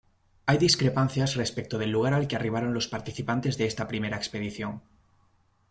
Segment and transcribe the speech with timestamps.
[0.47, 4.81] Hay discrepancias respecto del lugar al que arribaron los participantes de esta primera expedición.